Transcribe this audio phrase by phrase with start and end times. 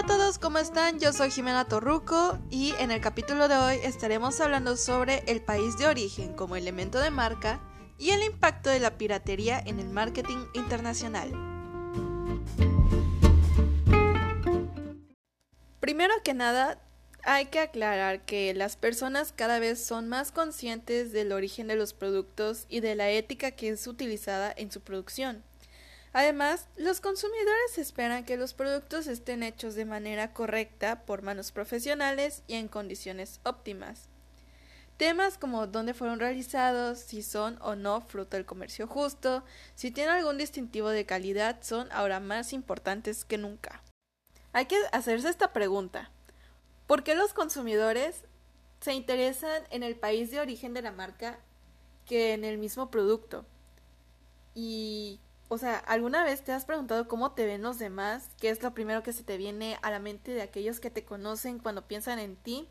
[0.00, 0.98] Hola a todos, ¿cómo están?
[0.98, 5.76] Yo soy Jimena Torruco y en el capítulo de hoy estaremos hablando sobre el país
[5.76, 7.60] de origen como elemento de marca
[7.98, 11.30] y el impacto de la piratería en el marketing internacional.
[15.80, 16.80] Primero que nada,
[17.24, 21.92] hay que aclarar que las personas cada vez son más conscientes del origen de los
[21.92, 25.44] productos y de la ética que es utilizada en su producción.
[26.12, 32.42] Además, los consumidores esperan que los productos estén hechos de manera correcta por manos profesionales
[32.48, 34.08] y en condiciones óptimas.
[34.96, 40.14] Temas como dónde fueron realizados, si son o no fruto del comercio justo, si tienen
[40.14, 43.82] algún distintivo de calidad son ahora más importantes que nunca.
[44.52, 46.10] Hay que hacerse esta pregunta.
[46.86, 48.24] ¿Por qué los consumidores
[48.80, 51.38] se interesan en el país de origen de la marca
[52.04, 53.46] que en el mismo producto?
[54.54, 55.20] Y
[55.52, 58.30] o sea, ¿alguna vez te has preguntado cómo te ven los demás?
[58.40, 61.04] ¿Qué es lo primero que se te viene a la mente de aquellos que te
[61.04, 62.68] conocen cuando piensan en ti?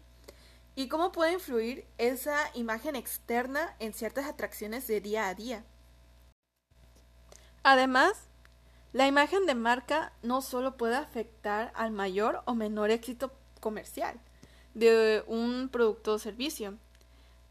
[0.76, 5.66] ¿Y cómo puede influir esa imagen externa en ciertas atracciones de día a día?
[7.64, 8.14] Además,
[8.94, 14.18] la imagen de marca no solo puede afectar al mayor o menor éxito comercial
[14.74, 16.78] de un producto o servicio.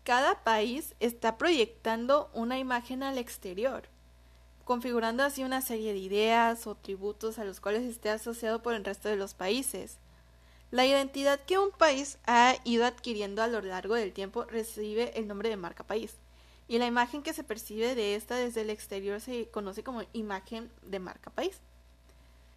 [0.04, 3.90] Cada país está proyectando una imagen al exterior
[4.68, 8.84] configurando así una serie de ideas o tributos a los cuales esté asociado por el
[8.84, 9.96] resto de los países.
[10.70, 15.26] La identidad que un país ha ido adquiriendo a lo largo del tiempo recibe el
[15.26, 16.16] nombre de marca país,
[16.68, 20.70] y la imagen que se percibe de esta desde el exterior se conoce como imagen
[20.82, 21.62] de marca país.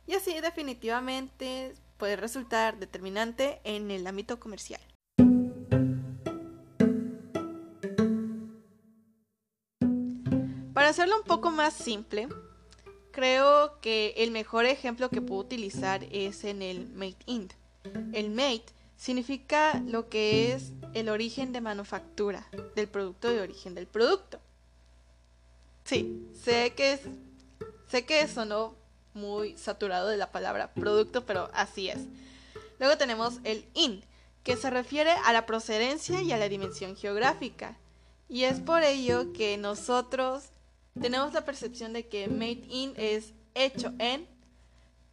[0.06, 4.82] Y así definitivamente puede resultar determinante en el ámbito comercial.
[11.02, 12.30] Hacerlo un poco más simple,
[13.10, 17.50] creo que el mejor ejemplo que puedo utilizar es en el Made in.
[18.14, 18.66] El Made
[18.98, 24.40] significa lo que es el origen de manufactura del producto de origen del producto.
[25.86, 27.02] Sí, sé que es,
[27.88, 28.76] sé que sonó
[29.16, 32.02] muy saturado de la palabra producto, pero así es.
[32.78, 34.04] Luego tenemos el in,
[34.44, 37.76] que se refiere a la procedencia y a la dimensión geográfica.
[38.30, 40.52] Y es por ello que nosotros
[41.00, 44.28] tenemos la percepción de que made in es hecho en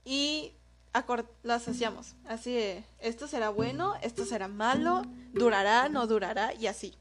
[0.04, 0.52] y
[1.42, 2.14] lo asociamos.
[2.26, 5.02] Así de, esto será bueno, esto será malo,
[5.32, 6.94] durará, no durará y así.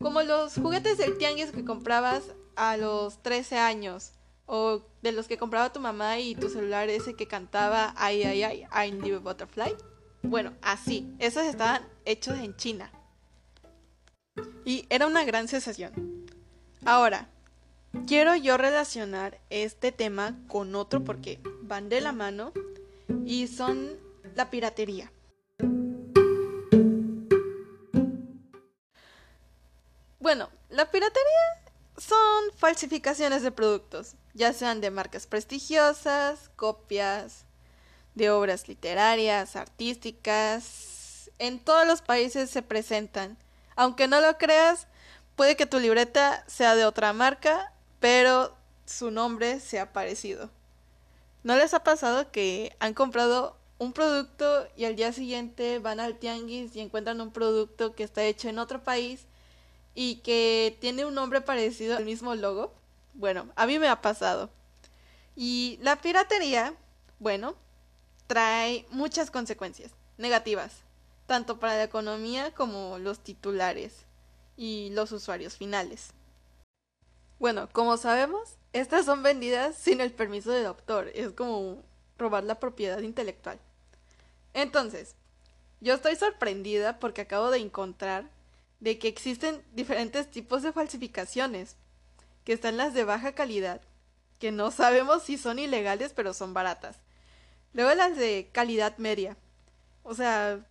[0.00, 2.22] Como los juguetes del tianguis que comprabas
[2.56, 4.12] a los 13 años
[4.46, 8.42] o de los que compraba tu mamá y tu celular ese que cantaba ay ay
[8.42, 9.74] ay I'm the butterfly.
[10.22, 12.90] Bueno, así, esos estaban hechos en China.
[14.64, 16.26] Y era una gran sensación.
[16.84, 17.28] Ahora,
[18.06, 22.52] quiero yo relacionar este tema con otro porque van de la mano
[23.24, 23.98] y son
[24.34, 25.12] la piratería.
[30.18, 31.64] Bueno, la piratería
[31.98, 37.44] son falsificaciones de productos, ya sean de marcas prestigiosas, copias
[38.14, 41.30] de obras literarias, artísticas.
[41.38, 43.36] En todos los países se presentan.
[43.76, 44.86] Aunque no lo creas,
[45.36, 47.73] puede que tu libreta sea de otra marca
[48.04, 48.54] pero
[48.84, 50.50] su nombre se ha parecido.
[51.42, 56.18] ¿No les ha pasado que han comprado un producto y al día siguiente van al
[56.18, 59.24] tianguis y encuentran un producto que está hecho en otro país
[59.94, 62.74] y que tiene un nombre parecido al mismo logo?
[63.14, 64.50] Bueno, a mí me ha pasado.
[65.34, 66.74] Y la piratería,
[67.20, 67.54] bueno,
[68.26, 70.82] trae muchas consecuencias negativas,
[71.24, 74.04] tanto para la economía como los titulares
[74.58, 76.12] y los usuarios finales.
[77.38, 81.10] Bueno, como sabemos, estas son vendidas sin el permiso del autor.
[81.14, 81.82] Es como
[82.18, 83.58] robar la propiedad intelectual.
[84.52, 85.14] Entonces,
[85.80, 88.30] yo estoy sorprendida porque acabo de encontrar
[88.80, 91.76] de que existen diferentes tipos de falsificaciones,
[92.44, 93.80] que están las de baja calidad,
[94.38, 96.96] que no sabemos si son ilegales pero son baratas.
[97.72, 99.36] Luego las de calidad media,
[100.02, 100.64] o sea,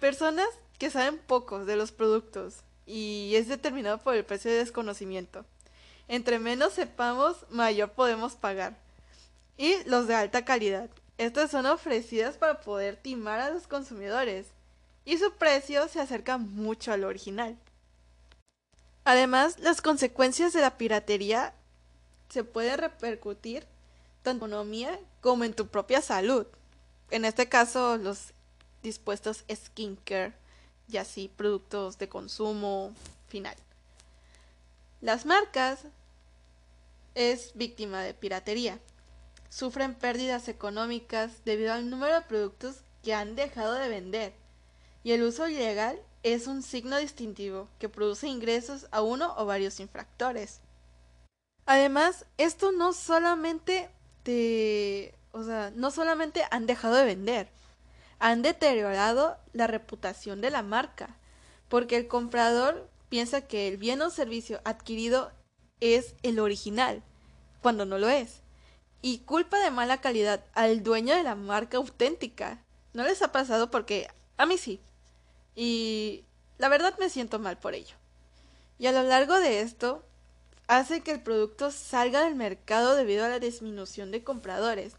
[0.00, 0.48] personas
[0.78, 5.44] que saben pocos de los productos y es determinado por el precio de desconocimiento.
[6.10, 8.76] Entre menos sepamos, mayor podemos pagar.
[9.56, 10.90] Y los de alta calidad.
[11.18, 14.48] Estas son ofrecidas para poder timar a los consumidores.
[15.04, 17.56] Y su precio se acerca mucho al original.
[19.04, 21.54] Además, las consecuencias de la piratería
[22.28, 23.64] se pueden repercutir
[24.24, 26.44] tanto en economía como en tu propia salud.
[27.12, 28.32] En este caso, los
[28.82, 30.32] dispuestos skincare
[30.88, 32.92] y así productos de consumo
[33.28, 33.54] final.
[35.00, 35.84] Las marcas
[37.14, 38.78] es víctima de piratería.
[39.48, 44.32] sufren pérdidas económicas debido al número de productos que han dejado de vender.
[45.02, 49.80] Y el uso ilegal es un signo distintivo que produce ingresos a uno o varios
[49.80, 50.60] infractores.
[51.66, 53.90] Además, esto no solamente
[54.22, 57.48] te, o sea, no solamente han dejado de vender,
[58.18, 61.16] han deteriorado la reputación de la marca,
[61.68, 65.32] porque el comprador piensa que el bien o servicio adquirido
[65.80, 67.02] es el original,
[67.62, 68.40] cuando no lo es,
[69.02, 72.62] y culpa de mala calidad al dueño de la marca auténtica.
[72.92, 73.70] ¿No les ha pasado?
[73.70, 74.80] Porque a mí sí.
[75.54, 76.24] Y
[76.58, 77.96] la verdad me siento mal por ello.
[78.78, 80.04] Y a lo largo de esto,
[80.66, 84.94] hace que el producto salga del mercado debido a la disminución de compradores.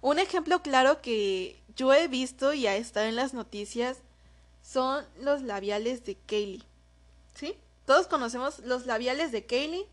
[0.00, 3.98] Un ejemplo claro que yo he visto y ha estado en las noticias
[4.62, 6.64] son los labiales de Kaylee.
[7.34, 7.56] ¿Sí?
[7.86, 9.86] Todos conocemos los labiales de Kaylee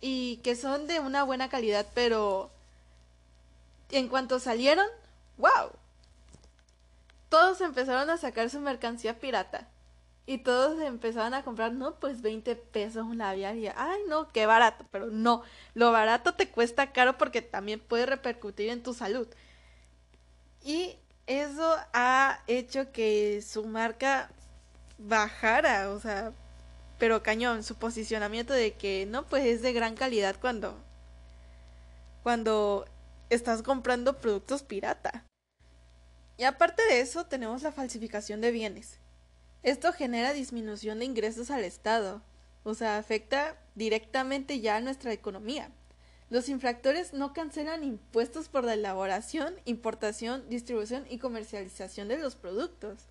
[0.00, 2.50] y que son de una buena calidad, pero
[3.90, 4.86] en cuanto salieron,
[5.38, 5.70] wow.
[7.28, 9.68] Todos empezaron a sacar su mercancía pirata.
[10.28, 13.58] Y todos empezaban a comprar, no, pues 20 pesos un labial.
[13.58, 14.84] Y, ay, no, qué barato.
[14.90, 15.42] Pero no,
[15.74, 19.28] lo barato te cuesta caro porque también puede repercutir en tu salud.
[20.64, 20.96] Y
[21.28, 24.30] eso ha hecho que su marca
[24.98, 26.32] bajara, o sea,
[26.98, 30.76] pero cañón, su posicionamiento de que no, pues es de gran calidad cuando
[32.22, 32.86] cuando
[33.30, 35.24] estás comprando productos pirata.
[36.36, 38.98] Y aparte de eso, tenemos la falsificación de bienes.
[39.62, 42.22] Esto genera disminución de ingresos al Estado,
[42.64, 45.70] o sea, afecta directamente ya a nuestra economía.
[46.28, 53.04] Los infractores no cancelan impuestos por la elaboración, importación, distribución y comercialización de los productos.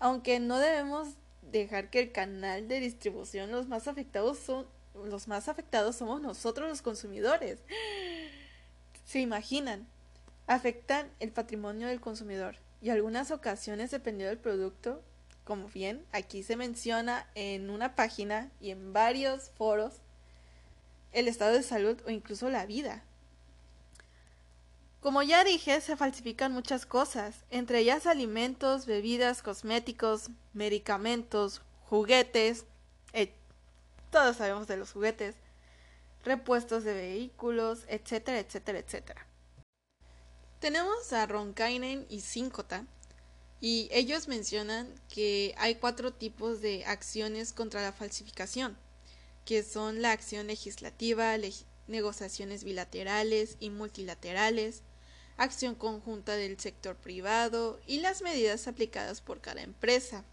[0.00, 1.10] Aunque no debemos
[1.42, 6.68] dejar que el canal de distribución los más afectados son los más afectados somos nosotros
[6.68, 7.60] los consumidores.
[9.04, 9.86] Se imaginan,
[10.46, 15.02] afectan el patrimonio del consumidor y algunas ocasiones dependiendo del producto,
[15.44, 19.94] como bien aquí se menciona en una página y en varios foros,
[21.12, 23.02] el estado de salud o incluso la vida.
[25.00, 32.64] Como ya dije, se falsifican muchas cosas, entre ellas alimentos, bebidas, cosméticos, medicamentos, juguetes,
[33.12, 33.32] eh,
[34.10, 35.36] todos sabemos de los juguetes,
[36.24, 39.26] repuestos de vehículos, etcétera, etcétera, etcétera.
[40.58, 42.84] Tenemos a Ronkainen y Sincota,
[43.60, 48.76] y ellos mencionan que hay cuatro tipos de acciones contra la falsificación,
[49.44, 51.36] que son la acción legislativa,
[51.86, 54.82] negociaciones bilaterales y multilaterales,
[55.38, 60.24] acción conjunta del sector privado y las medidas aplicadas por cada empresa.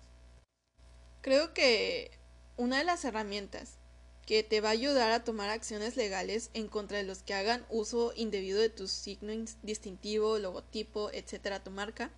[1.22, 2.12] Creo que
[2.58, 3.76] una de las herramientas
[4.26, 7.66] que te va a ayudar a tomar acciones legales en contra de los que hagan
[7.70, 9.32] uso indebido de tu signo
[9.62, 12.10] distintivo, logotipo, etcétera, tu marca,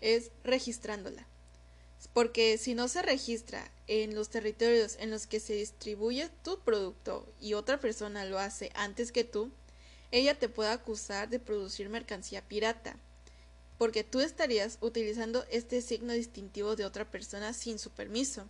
[0.00, 1.26] es registrándola.
[2.12, 7.32] Porque si no se registra en los territorios en los que se distribuye tu producto
[7.40, 9.52] y otra persona lo hace antes que tú,
[10.10, 12.96] ella te puede acusar de producir mercancía pirata,
[13.78, 18.46] porque tú estarías utilizando este signo distintivo de otra persona sin su permiso.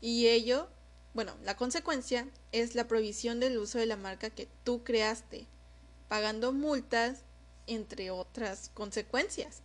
[0.00, 0.68] Y ello,
[1.14, 5.46] bueno, la consecuencia es la prohibición del uso de la marca que tú creaste,
[6.08, 7.20] pagando multas,
[7.66, 9.62] entre otras consecuencias.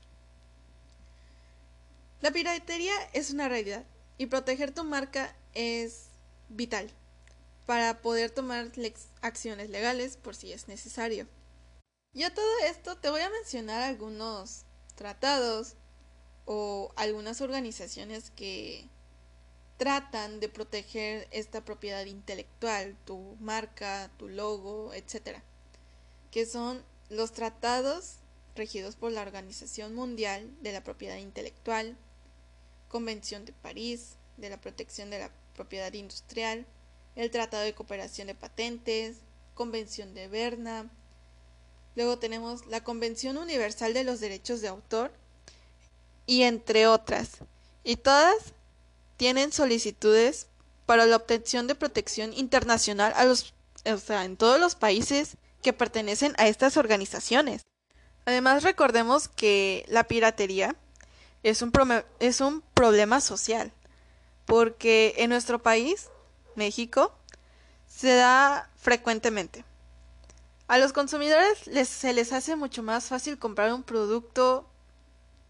[2.22, 3.86] La piratería es una realidad
[4.18, 6.10] y proteger tu marca es
[6.50, 6.92] vital
[7.66, 8.72] para poder tomar
[9.22, 11.28] acciones legales por si es necesario.
[12.14, 14.64] Y a todo esto te voy a mencionar algunos
[14.96, 15.76] tratados
[16.46, 18.88] o algunas organizaciones que
[19.78, 25.40] tratan de proteger esta propiedad intelectual, tu marca, tu logo, etc.
[26.32, 28.18] Que son los tratados
[28.56, 31.98] regidos por la Organización Mundial de la Propiedad Intelectual,
[32.88, 36.66] Convención de París de la Protección de la Propiedad Industrial,
[37.16, 39.18] el Tratado de Cooperación de Patentes,
[39.54, 40.90] Convención de Berna.
[41.96, 45.12] Luego tenemos la Convención Universal de los Derechos de Autor
[46.26, 47.38] y entre otras.
[47.84, 48.36] Y todas
[49.18, 50.48] tienen solicitudes
[50.86, 53.54] para la obtención de protección internacional a los,
[53.86, 57.64] o sea, en todos los países que pertenecen a estas organizaciones.
[58.26, 60.76] Además, recordemos que la piratería
[61.44, 61.72] es un,
[62.20, 63.72] es un problema social,
[64.46, 66.10] porque en nuestro país
[66.56, 67.14] México,
[67.88, 69.64] se da frecuentemente.
[70.68, 74.68] A los consumidores se les hace mucho más fácil comprar un producto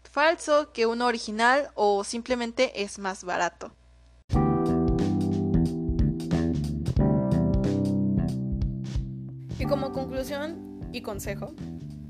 [0.04, 3.72] falso que uno original o simplemente es más barato.
[9.58, 11.54] Y como conclusión, y consejo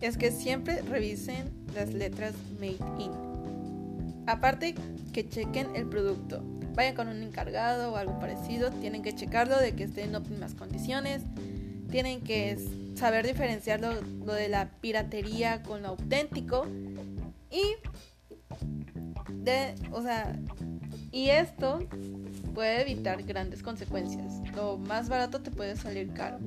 [0.01, 3.13] es que siempre revisen las letras Made in.
[4.27, 4.75] Aparte
[5.13, 6.43] que chequen el producto.
[6.77, 10.55] Vayan con un encargado o algo parecido, tienen que checarlo de que esté en óptimas
[10.55, 11.23] condiciones.
[11.91, 12.59] Tienen que
[12.97, 16.67] saber diferenciar lo, de la piratería con lo auténtico.
[17.51, 17.63] Y
[19.43, 20.39] de, o sea,
[21.11, 21.79] y esto
[22.55, 24.35] puede evitar grandes consecuencias.
[24.55, 26.39] Lo más barato te puede salir caro.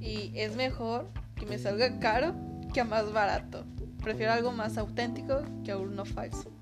[0.00, 2.36] Y es mejor que me salga caro
[2.72, 3.64] que más barato.
[4.04, 6.52] Prefiero algo más auténtico que uno falso.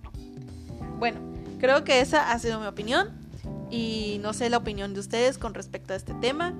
[0.99, 1.32] Bueno,
[1.62, 3.09] creo que esa ha sido mi opinión.
[3.71, 6.52] Y no sé la opinión de ustedes con respecto a este tema.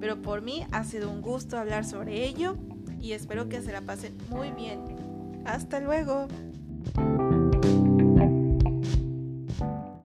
[0.00, 2.56] Pero por mí ha sido un gusto hablar sobre ello.
[3.00, 5.42] Y espero que se la pasen muy bien.
[5.46, 6.28] Hasta luego.